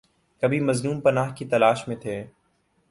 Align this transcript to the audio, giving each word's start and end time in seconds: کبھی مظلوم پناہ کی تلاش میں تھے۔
کبھی 0.43 0.59
مظلوم 0.59 1.01
پناہ 1.01 1.33
کی 1.35 1.45
تلاش 1.45 1.87
میں 1.87 1.95
تھے۔ 1.95 2.23